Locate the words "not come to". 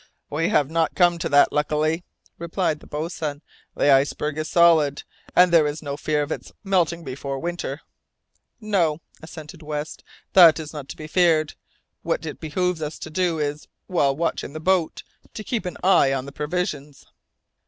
0.71-1.29